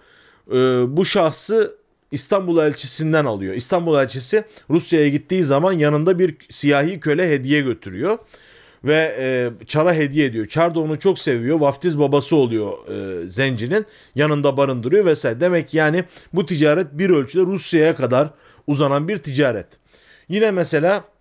[0.48, 0.54] e,
[0.96, 1.76] bu şahsı
[2.10, 3.54] İstanbul elçisinden alıyor.
[3.54, 8.18] İstanbul elçisi Rusya'ya gittiği zaman yanında bir siyahi köle hediye götürüyor.
[8.84, 10.46] Ve e, Çar'a hediye ediyor.
[10.46, 11.60] Çar da onu çok seviyor.
[11.60, 13.86] Vaftiz babası oluyor e, Zenci'nin.
[14.14, 15.40] Yanında barındırıyor vesaire.
[15.40, 18.30] Demek ki yani bu ticaret bir ölçüde Rusya'ya kadar
[18.66, 19.66] uzanan bir ticaret.
[20.28, 21.11] Yine mesela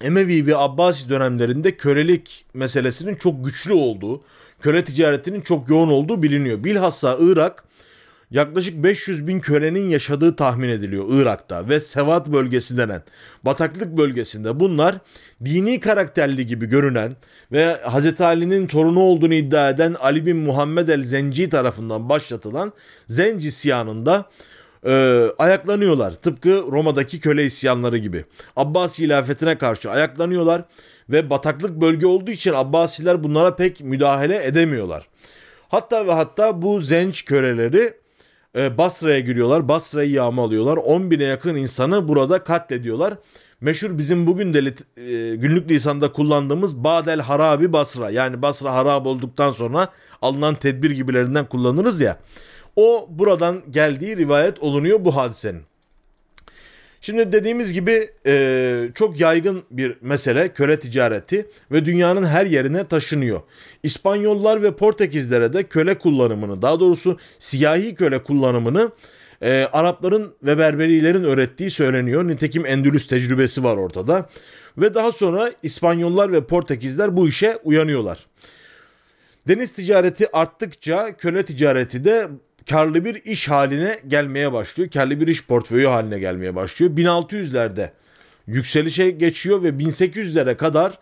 [0.00, 4.22] Emevi ve Abbasi dönemlerinde kölelik meselesinin çok güçlü olduğu,
[4.60, 6.64] köle ticaretinin çok yoğun olduğu biliniyor.
[6.64, 7.64] Bilhassa Irak
[8.30, 13.02] yaklaşık 500 bin kölenin yaşadığı tahmin ediliyor Irak'ta ve Sevat bölgesi denen
[13.44, 14.98] bataklık bölgesinde bunlar
[15.44, 17.16] dini karakterli gibi görünen
[17.52, 18.20] ve Hz.
[18.20, 22.72] Ali'nin torunu olduğunu iddia eden Ali bin Muhammed el Zenci tarafından başlatılan
[23.06, 24.28] Zenci isyanında
[24.86, 26.12] e, ayaklanıyorlar.
[26.12, 28.24] Tıpkı Roma'daki köle isyanları gibi.
[28.56, 30.64] Abbasi hilafetine karşı ayaklanıyorlar
[31.10, 35.06] ve bataklık bölge olduğu için Abbasiler bunlara pek müdahale edemiyorlar.
[35.68, 37.94] Hatta ve hatta bu zenç köleleri
[38.58, 39.68] e, Basra'ya giriyorlar.
[39.68, 40.76] Basra'yı yağmalıyorlar.
[40.76, 43.14] 10 bine yakın insanı burada katlediyorlar.
[43.60, 48.10] Meşhur bizim bugün de e, günlük lisanda kullandığımız Badel Harabi Basra.
[48.10, 49.88] Yani Basra harap olduktan sonra
[50.22, 52.18] alınan tedbir gibilerinden kullanırız ya.
[52.76, 55.62] O buradan geldiği rivayet olunuyor bu hadisenin.
[57.00, 63.40] Şimdi dediğimiz gibi e, çok yaygın bir mesele köle ticareti ve dünyanın her yerine taşınıyor.
[63.82, 68.90] İspanyollar ve Portekizlere de köle kullanımını daha doğrusu siyahi köle kullanımını
[69.42, 72.28] e, Arapların ve Berberilerin öğrettiği söyleniyor.
[72.28, 74.28] Nitekim Endülüs tecrübesi var ortada.
[74.78, 78.26] Ve daha sonra İspanyollar ve Portekizler bu işe uyanıyorlar.
[79.48, 82.28] Deniz ticareti arttıkça köle ticareti de
[82.70, 84.90] karlı bir iş haline gelmeye başlıyor.
[84.90, 86.92] Karlı bir iş portföyü haline gelmeye başlıyor.
[86.96, 87.90] 1600'lerde
[88.46, 90.98] yükselişe geçiyor ve 1800'lere kadar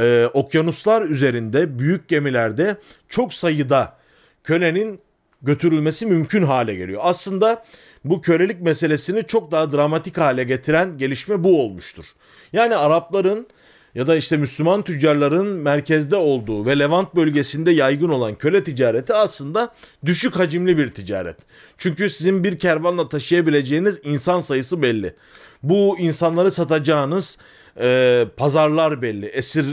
[0.00, 2.76] e, okyanuslar üzerinde büyük gemilerde
[3.08, 3.96] çok sayıda
[4.44, 5.00] kölenin
[5.42, 7.00] götürülmesi mümkün hale geliyor.
[7.04, 7.64] Aslında
[8.04, 12.04] bu kölelik meselesini çok daha dramatik hale getiren gelişme bu olmuştur.
[12.52, 13.46] Yani Arapların
[13.94, 19.74] ya da işte Müslüman tüccarların merkezde olduğu ve Levant bölgesinde yaygın olan köle ticareti aslında
[20.04, 21.36] düşük hacimli bir ticaret.
[21.78, 25.14] Çünkü sizin bir kervanla taşıyabileceğiniz insan sayısı belli.
[25.62, 27.38] Bu insanları satacağınız
[27.80, 29.66] e, pazarlar belli, esir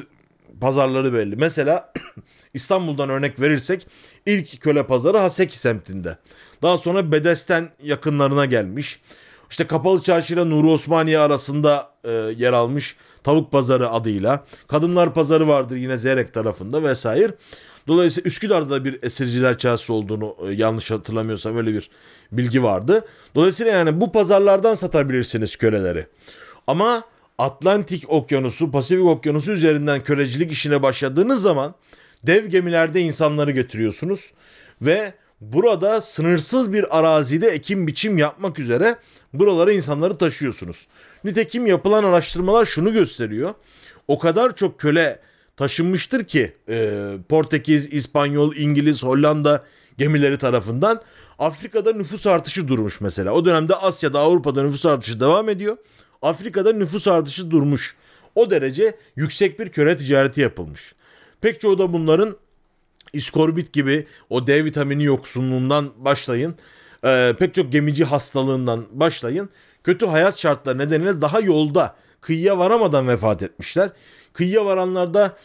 [0.62, 1.36] pazarları belli.
[1.36, 1.94] Mesela
[2.54, 3.88] İstanbul'dan örnek verirsek
[4.26, 6.18] ilk köle pazarı Haseki semtinde.
[6.62, 9.00] Daha sonra Bedesten yakınlarına gelmiş.
[9.50, 14.46] İşte Kapalı Çarşı ile Nuri Osmaniye arasında e, yer almış Tavuk Pazarı adıyla.
[14.68, 17.34] Kadınlar Pazarı vardır yine Zeyrek tarafında vesaire.
[17.88, 21.90] Dolayısıyla Üsküdar'da da bir esirciler çarşısı olduğunu e, yanlış hatırlamıyorsam öyle bir
[22.32, 23.06] bilgi vardı.
[23.36, 26.08] Dolayısıyla yani bu pazarlardan satabilirsiniz köleleri.
[26.68, 27.04] Ama
[27.38, 31.76] Atlantik Okyanusu, Pasifik Okyanusu üzerinden kölecilik işine başladığınız zaman
[32.24, 34.34] dev gemilerde insanları getiriyorsunuz
[34.82, 38.96] ve burada sınırsız bir arazide ekim biçim yapmak üzere
[39.34, 40.88] buralara insanları taşıyorsunuz.
[41.26, 43.54] Nitekim yapılan araştırmalar şunu gösteriyor.
[44.08, 45.20] O kadar çok köle
[45.58, 49.64] taşınmıştır ki e, Portekiz, İspanyol, İngiliz, Hollanda
[49.98, 51.02] gemileri tarafından
[51.40, 53.34] Afrika'da nüfus artışı durmuş mesela.
[53.34, 55.78] O dönemde Asya'da, Avrupa'da nüfus artışı devam ediyor.
[56.22, 57.96] Afrika'da nüfus artışı durmuş.
[58.36, 60.96] O derece yüksek bir köle ticareti yapılmış.
[61.42, 62.38] Pek çoğu da bunların
[63.14, 66.56] iskorbit gibi o D vitamini yoksunluğundan başlayın.
[67.06, 69.50] E, pek çok gemici hastalığından başlayın.
[69.86, 73.90] Kötü hayat şartları nedeniyle daha yolda kıyıya varamadan vefat etmişler.
[74.34, 75.38] Kıyıya varanlarda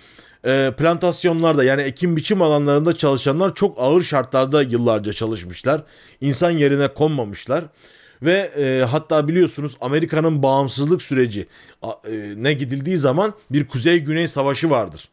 [0.44, 5.82] e, plantasyonlarda yani ekim biçim alanlarında çalışanlar çok ağır şartlarda yıllarca çalışmışlar.
[6.20, 7.64] İnsan yerine konmamışlar.
[8.22, 11.46] Ve e, hatta biliyorsunuz Amerika'nın bağımsızlık süreci
[11.82, 11.88] e,
[12.36, 15.08] ne gidildiği zaman bir kuzey-güney savaşı vardır.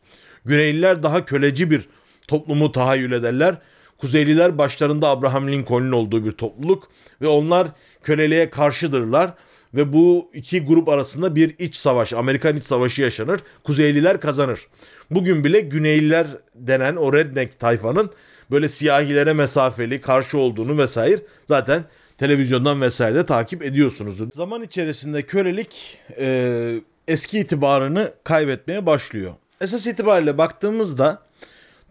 [0.46, 1.90] Güneyliler daha köleci bir
[2.28, 3.56] toplumu tahayyül ederler.
[3.98, 6.90] Kuzeyliler başlarında Abraham Lincoln'un olduğu bir topluluk
[7.22, 7.68] ve onlar
[8.04, 9.34] köleliğe karşıdırlar
[9.74, 13.42] ve bu iki grup arasında bir iç savaş, Amerikan iç savaşı yaşanır.
[13.64, 14.68] Kuzeyliler kazanır.
[15.12, 18.12] Bugün bile Güneyliler denen o redneck tayfanın
[18.52, 21.84] böyle siyahilere mesafeli karşı olduğunu vesaire zaten
[22.18, 24.34] televizyondan vesaire de takip ediyorsunuz.
[24.34, 29.34] Zaman içerisinde kölelik e, eski itibarını kaybetmeye başlıyor.
[29.62, 31.27] Esas itibariyle baktığımızda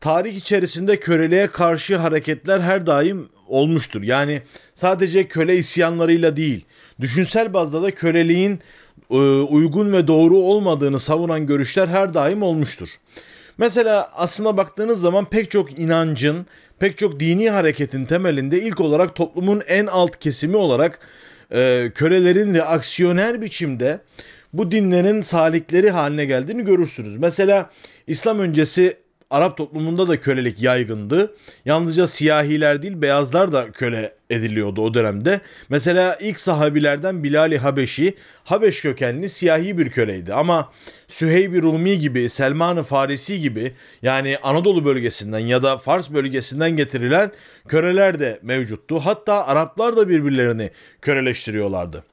[0.00, 4.02] tarih içerisinde köleliğe karşı hareketler her daim olmuştur.
[4.02, 4.42] Yani
[4.74, 6.64] sadece köle isyanlarıyla değil,
[7.00, 8.61] düşünsel bazda da köleliğin
[9.11, 12.88] e, uygun ve doğru olmadığını savunan görüşler her daim olmuştur.
[13.59, 16.46] Mesela aslına baktığınız zaman pek çok inancın,
[16.78, 21.00] pek çok dini hareketin temelinde ilk olarak toplumun en alt kesimi olarak
[21.52, 24.00] e, kölelerin reaksiyoner biçimde
[24.52, 27.16] bu dinlerin salikleri haline geldiğini görürsünüz.
[27.16, 27.70] Mesela
[28.06, 28.96] İslam öncesi
[29.30, 31.34] Arap toplumunda da kölelik yaygındı.
[31.64, 35.40] Yalnızca siyahiler değil beyazlar da köle ediliyordu o dönemde.
[35.68, 40.34] Mesela ilk sahabilerden Bilal-i Habeşi Habeş kökenli siyahi bir köleydi.
[40.34, 40.70] Ama
[41.08, 47.32] Süheyb-i Rumi gibi, Selman-ı Farisi gibi yani Anadolu bölgesinden ya da Fars bölgesinden getirilen
[47.68, 49.00] köleler de mevcuttu.
[49.00, 50.70] Hatta Araplar da birbirlerini
[51.02, 52.04] köleleştiriyorlardı.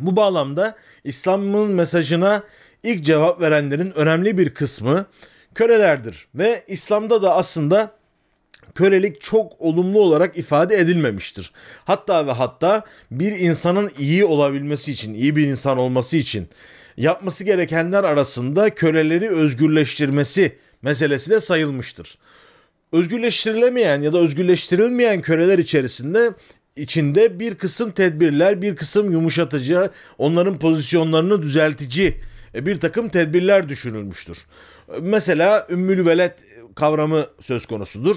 [0.00, 2.42] Bu bağlamda İslam'ın mesajına
[2.82, 5.06] ilk cevap verenlerin önemli bir kısmı
[5.58, 6.26] kölelerdir.
[6.34, 7.92] Ve İslam'da da aslında
[8.74, 11.52] kölelik çok olumlu olarak ifade edilmemiştir.
[11.84, 16.48] Hatta ve hatta bir insanın iyi olabilmesi için, iyi bir insan olması için
[16.96, 22.18] yapması gerekenler arasında köleleri özgürleştirmesi meselesi de sayılmıştır.
[22.92, 26.30] Özgürleştirilemeyen ya da özgürleştirilmeyen köleler içerisinde
[26.76, 32.14] içinde bir kısım tedbirler, bir kısım yumuşatıcı, onların pozisyonlarını düzeltici
[32.54, 34.38] e, bir takım tedbirler düşünülmüştür.
[35.00, 36.32] Mesela ümmül veled
[36.74, 38.16] kavramı söz konusudur.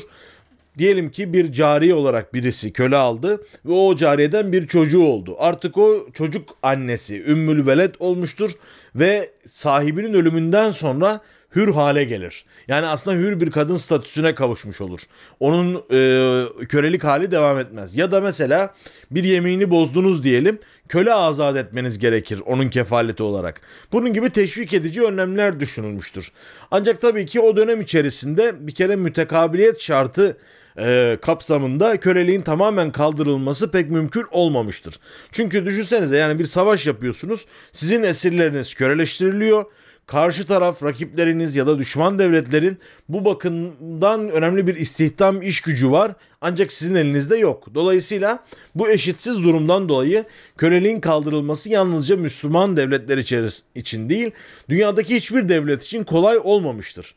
[0.78, 5.36] Diyelim ki bir cari olarak birisi köle aldı ve o cariyeden bir çocuğu oldu.
[5.40, 8.52] Artık o çocuk annesi Ümmül Veled olmuştur
[8.96, 11.22] ve sahibinin ölümünden sonra
[11.56, 12.46] hür hale gelir.
[12.68, 15.02] Yani aslında hür bir kadın statüsüne kavuşmuş olur.
[15.40, 17.96] Onun e, kölelik hali devam etmez.
[17.96, 18.74] Ya da mesela
[19.12, 20.60] bir yemeğini bozdunuz diyelim.
[20.90, 23.62] Köle azat etmeniz gerekir onun kefaleti olarak.
[23.92, 26.32] Bunun gibi teşvik edici önlemler düşünülmüştür.
[26.72, 30.38] Ancak tabii ki o dönem içerisinde bir kere mütekabiliyet şartı
[30.78, 35.00] e, kapsamında köleliğin tamamen kaldırılması pek mümkün olmamıştır.
[35.32, 37.46] Çünkü düşünsenize yani bir savaş yapıyorsunuz.
[37.72, 39.66] Sizin esirleriniz köleleştiriliyor
[40.12, 42.78] karşı taraf rakipleriniz ya da düşman devletlerin
[43.10, 47.68] bu bakımdan önemli bir istihdam iş gücü var ancak sizin elinizde yok.
[47.76, 48.44] Dolayısıyla
[48.76, 50.26] bu eşitsiz durumdan dolayı
[50.58, 53.18] köleliğin kaldırılması yalnızca Müslüman devletler
[53.76, 54.32] için değil
[54.70, 57.16] dünyadaki hiçbir devlet için kolay olmamıştır.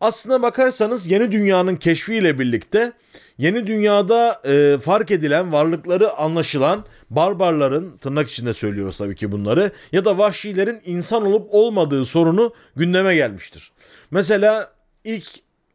[0.00, 2.92] Aslına bakarsanız yeni dünyanın keşfiyle birlikte
[3.38, 10.04] yeni dünyada e, fark edilen varlıkları anlaşılan barbarların tırnak içinde söylüyoruz tabii ki bunları ya
[10.04, 13.72] da vahşilerin insan olup olmadığı sorunu gündeme gelmiştir.
[14.10, 14.72] Mesela
[15.04, 15.26] ilk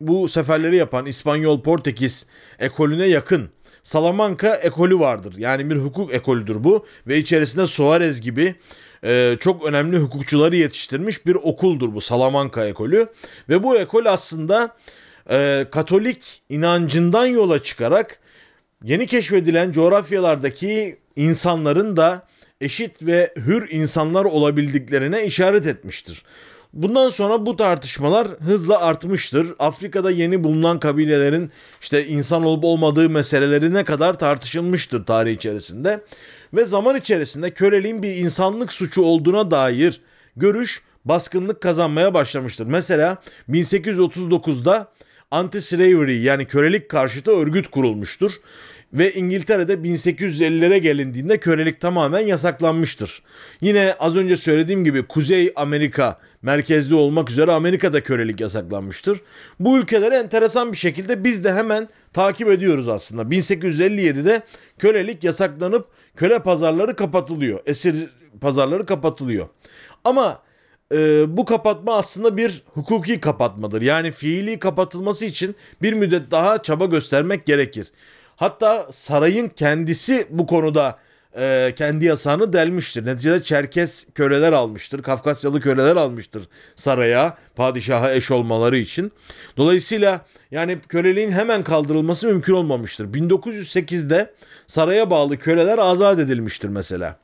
[0.01, 2.25] bu seferleri yapan İspanyol Portekiz
[2.59, 3.49] ekolüne yakın
[3.83, 5.33] Salamanca ekolü vardır.
[5.37, 8.55] Yani bir hukuk ekolüdür bu ve içerisinde Suarez gibi
[9.03, 13.07] e, çok önemli hukukçuları yetiştirmiş bir okuldur bu Salamanca ekolü.
[13.49, 14.75] Ve bu ekol aslında
[15.29, 18.19] e, Katolik inancından yola çıkarak
[18.83, 22.27] yeni keşfedilen coğrafyalardaki insanların da
[22.61, 26.23] eşit ve hür insanlar olabildiklerine işaret etmiştir.
[26.73, 29.55] Bundan sonra bu tartışmalar hızla artmıştır.
[29.59, 36.01] Afrika'da yeni bulunan kabilelerin işte insan olup olmadığı meseleleri ne kadar tartışılmıştır tarih içerisinde.
[36.53, 40.01] Ve zaman içerisinde köleliğin bir insanlık suçu olduğuna dair
[40.35, 42.65] görüş baskınlık kazanmaya başlamıştır.
[42.65, 43.17] Mesela
[43.49, 44.91] 1839'da
[45.31, 48.31] anti-slavery yani kölelik karşıtı örgüt kurulmuştur.
[48.93, 53.21] Ve İngiltere'de 1850'lere gelindiğinde kölelik tamamen yasaklanmıştır.
[53.61, 59.21] Yine az önce söylediğim gibi Kuzey Amerika merkezli olmak üzere Amerika'da kölelik yasaklanmıştır.
[59.59, 63.21] Bu ülkeleri enteresan bir şekilde biz de hemen takip ediyoruz aslında.
[63.21, 64.41] 1857'de
[64.79, 67.59] kölelik yasaklanıp köle pazarları kapatılıyor.
[67.65, 68.09] Esir
[68.41, 69.47] pazarları kapatılıyor.
[70.03, 70.41] Ama
[70.93, 73.81] e, bu kapatma aslında bir hukuki kapatmadır.
[73.81, 77.87] Yani fiili kapatılması için bir müddet daha çaba göstermek gerekir.
[78.41, 80.97] Hatta sarayın kendisi bu konuda
[81.37, 83.05] e, kendi yasağını delmiştir.
[83.05, 85.03] Neticede Çerkes köleler almıştır.
[85.03, 89.11] Kafkasyalı köleler almıştır saraya padişaha eş olmaları için.
[89.57, 93.05] Dolayısıyla yani köleliğin hemen kaldırılması mümkün olmamıştır.
[93.13, 94.33] 1908'de
[94.67, 97.17] saraya bağlı köleler azat edilmiştir mesela.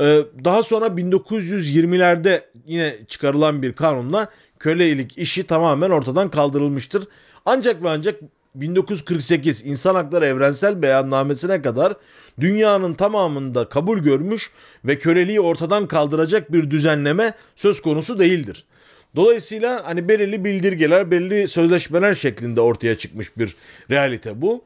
[0.00, 7.08] Ee, daha sonra 1920'lerde yine çıkarılan bir kanunla kölelik işi tamamen ortadan kaldırılmıştır.
[7.46, 8.20] Ancak ve ancak
[8.54, 11.94] 1948 İnsan Hakları Evrensel Beyannamesi'ne kadar
[12.40, 14.50] dünyanın tamamında kabul görmüş
[14.84, 18.64] ve köleliği ortadan kaldıracak bir düzenleme söz konusu değildir.
[19.16, 23.56] Dolayısıyla hani belirli bildirgeler, belirli sözleşmeler şeklinde ortaya çıkmış bir
[23.90, 24.64] realite bu.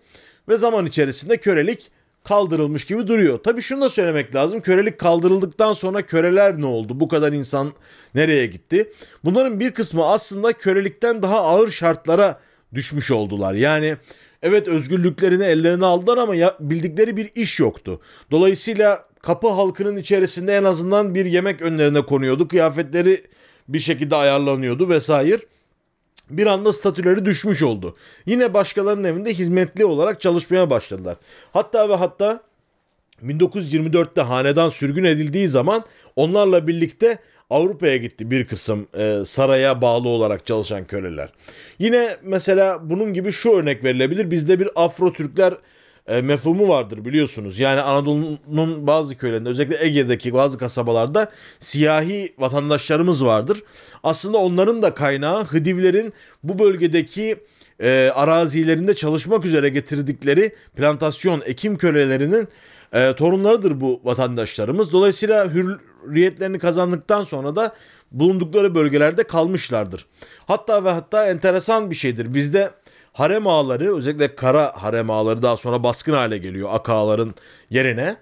[0.49, 1.91] Ve zaman içerisinde kölelik
[2.25, 3.39] kaldırılmış gibi duruyor.
[3.39, 4.61] Tabii şunu da söylemek lazım.
[4.61, 7.01] Kölelik kaldırıldıktan sonra köleler ne oldu?
[7.01, 7.73] Bu kadar insan
[8.15, 8.93] nereye gitti?
[9.25, 12.41] Bunların bir kısmı aslında kölelikten daha ağır şartlara
[12.75, 13.55] düşmüş oldular.
[13.55, 13.97] Yani
[14.43, 18.01] evet özgürlüklerini ellerine aldılar ama ya, bildikleri bir iş yoktu.
[18.31, 22.49] Dolayısıyla kapı halkının içerisinde en azından bir yemek önlerine konuyordu.
[22.49, 23.25] Kıyafetleri
[23.69, 25.39] bir şekilde ayarlanıyordu vesaire.
[26.31, 27.97] Bir anda statüleri düşmüş oldu.
[28.27, 31.17] Yine başkalarının evinde hizmetli olarak çalışmaya başladılar.
[31.53, 32.43] Hatta ve hatta
[33.23, 35.85] 1924'te hanedan sürgün edildiği zaman
[36.17, 37.19] onlarla birlikte
[37.51, 41.29] Avrupa'ya gitti bir kısım e, saraya bağlı olarak çalışan köleler.
[41.79, 44.31] Yine mesela bunun gibi şu örnek verilebilir.
[44.31, 45.55] Bizde bir Afro Türkler
[46.07, 47.59] e, mefhumu vardır biliyorsunuz.
[47.59, 51.31] Yani Anadolu'nun bazı köylerinde özellikle Ege'deki bazı kasabalarda
[51.61, 53.63] siyahi vatandaşlarımız vardır.
[54.03, 56.13] Aslında onların da kaynağı Hıdivlerin
[56.43, 57.37] bu bölgedeki
[57.81, 62.49] e, arazilerinde çalışmak üzere getirdikleri plantasyon ekim kölelerinin
[62.93, 64.93] e, torunlarıdır bu vatandaşlarımız.
[64.93, 65.49] Dolayısıyla
[66.09, 67.75] hürriyetlerini kazandıktan sonra da
[68.13, 70.07] bulundukları bölgelerde kalmışlardır.
[70.47, 72.35] Hatta ve hatta enteresan bir şeydir.
[72.35, 72.71] Bizde
[73.13, 77.35] harem ağaları özellikle kara harem ağaları daha sonra baskın hale geliyor akaların
[77.71, 78.17] yerine.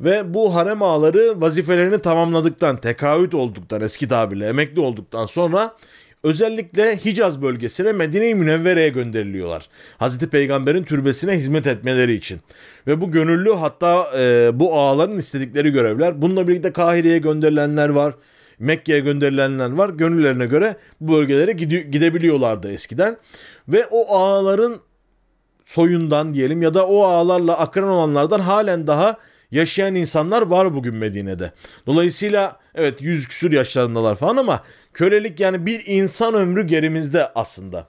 [0.00, 5.76] Ve bu harem ağaları vazifelerini tamamladıktan, tekahüt olduktan, eski tabirle emekli olduktan sonra
[6.22, 9.68] özellikle Hicaz bölgesine Medine-i Münevvere'ye gönderiliyorlar.
[9.98, 12.40] Hazreti Peygamber'in türbesine hizmet etmeleri için.
[12.86, 16.22] Ve bu gönüllü hatta e, bu ağaların istedikleri görevler.
[16.22, 18.14] Bununla birlikte Kahire'ye gönderilenler var.
[18.58, 19.88] Mekke'ye gönderilenler var.
[19.88, 21.52] Gönüllerine göre bu bölgelere
[21.82, 23.16] gidebiliyorlardı eskiden.
[23.68, 24.80] Ve o ağaların
[25.64, 29.16] soyundan diyelim ya da o ağalarla akran olanlardan halen daha
[29.50, 31.52] yaşayan insanlar var bugün Medine'de.
[31.86, 37.88] Dolayısıyla evet yüz küsür yaşlarındalar falan ama kölelik yani bir insan ömrü gerimizde aslında.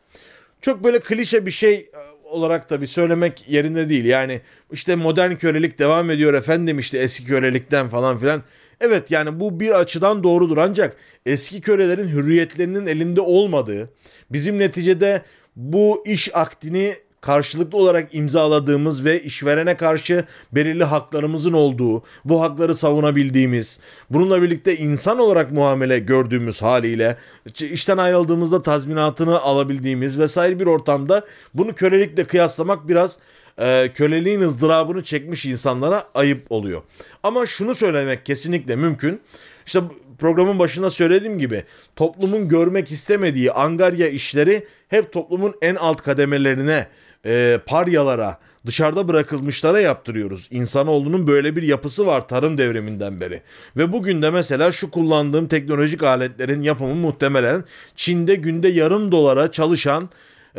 [0.61, 1.89] Çok böyle klişe bir şey e,
[2.23, 4.05] olarak da bir söylemek yerinde değil.
[4.05, 8.43] Yani işte modern kölelik devam ediyor efendim işte eski kölelikten falan filan.
[8.81, 13.89] Evet yani bu bir açıdan doğrudur ancak eski kölelerin hürriyetlerinin elinde olmadığı,
[14.29, 15.21] bizim neticede
[15.55, 23.79] bu iş aktini karşılıklı olarak imzaladığımız ve işverene karşı belirli haklarımızın olduğu, bu hakları savunabildiğimiz,
[24.09, 27.17] bununla birlikte insan olarak muamele gördüğümüz haliyle
[27.59, 33.19] işten ayrıldığımızda tazminatını alabildiğimiz vesaire bir ortamda bunu kölelikle kıyaslamak biraz
[33.61, 36.81] e, köleliğin ızdırabını çekmiş insanlara ayıp oluyor.
[37.23, 39.21] Ama şunu söylemek kesinlikle mümkün.
[39.65, 39.79] İşte
[40.19, 41.63] programın başında söylediğim gibi
[41.95, 46.87] toplumun görmek istemediği angarya işleri hep toplumun en alt kademelerine
[47.25, 50.47] e, paryalara, dışarıda bırakılmışlara yaptırıyoruz.
[50.51, 53.41] İnsanoğlunun böyle bir yapısı var tarım devriminden beri.
[53.77, 57.63] Ve bugün de mesela şu kullandığım teknolojik aletlerin yapımı muhtemelen
[57.95, 60.09] Çin'de günde yarım dolara çalışan,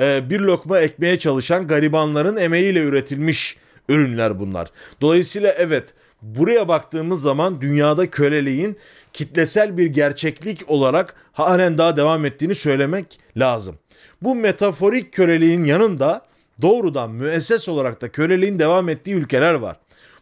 [0.00, 3.56] e, bir lokma ekmeğe çalışan garibanların emeğiyle üretilmiş
[3.88, 4.68] ürünler bunlar.
[5.00, 8.76] Dolayısıyla evet buraya baktığımız zaman dünyada köleliğin
[9.12, 13.78] kitlesel bir gerçeklik olarak halen daha devam ettiğini söylemek lazım.
[14.22, 16.22] Bu metaforik köleliğin yanında
[16.62, 19.76] doğrudan müesses olarak da köleliğin devam ettiği ülkeler var.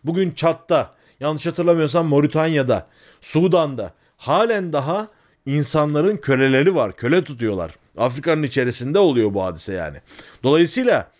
[0.04, 2.86] Bugün Çat'ta, yanlış hatırlamıyorsam Moritanya'da,
[3.20, 5.08] Sudan'da halen daha
[5.46, 6.96] insanların köleleri var.
[6.96, 7.74] Köle tutuyorlar.
[7.96, 9.96] Afrika'nın içerisinde oluyor bu hadise yani.
[10.42, 11.10] Dolayısıyla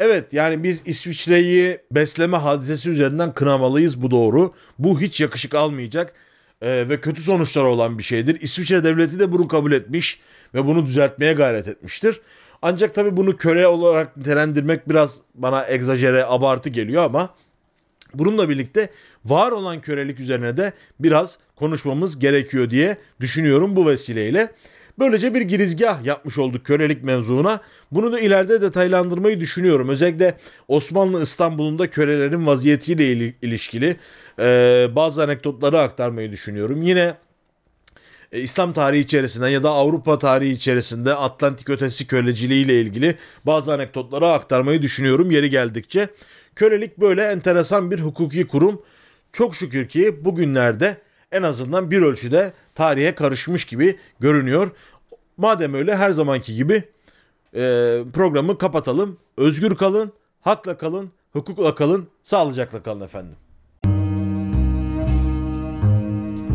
[0.00, 4.54] evet yani biz İsviçre'yi besleme hadisesi üzerinden kınamalıyız bu doğru.
[4.78, 6.14] Bu hiç yakışık almayacak
[6.62, 8.40] e, ve kötü sonuçlar olan bir şeydir.
[8.40, 10.20] İsviçre devleti de bunu kabul etmiş
[10.54, 12.20] ve bunu düzeltmeye gayret etmiştir.
[12.62, 17.34] Ancak tabii bunu köle olarak nitelendirmek biraz bana egzajere, abartı geliyor ama
[18.14, 18.90] bununla birlikte
[19.24, 24.52] var olan kölelik üzerine de biraz konuşmamız gerekiyor diye düşünüyorum bu vesileyle.
[24.98, 27.60] Böylece bir girizgah yapmış olduk kölelik mevzuna.
[27.92, 29.88] Bunu da ileride detaylandırmayı düşünüyorum.
[29.88, 30.36] Özellikle
[30.68, 33.96] Osmanlı İstanbul'unda kölelerin vaziyetiyle ilişkili
[34.96, 36.82] bazı anekdotları aktarmayı düşünüyorum.
[36.82, 37.14] Yine
[38.32, 43.16] e, İslam tarihi içerisinde ya da Avrupa tarihi içerisinde Atlantik ötesi köleciliği ile ilgili
[43.46, 46.08] bazı anekdotları aktarmayı düşünüyorum yeri geldikçe.
[46.56, 48.82] Kölelik böyle enteresan bir hukuki kurum.
[49.32, 50.96] Çok şükür ki bugünlerde
[51.32, 54.70] en azından bir ölçüde tarihe karışmış gibi görünüyor.
[55.36, 56.82] Madem öyle her zamanki gibi
[57.54, 57.60] e,
[58.12, 59.18] programı kapatalım.
[59.36, 63.36] Özgür kalın, hakla kalın, hukukla kalın, sağlıcakla kalın efendim.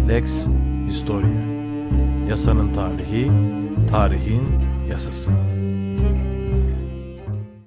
[0.08, 0.46] Lex
[0.88, 1.63] Historia
[2.30, 3.32] Yasanın tarihi,
[3.92, 4.44] tarihin
[4.90, 5.32] yasası.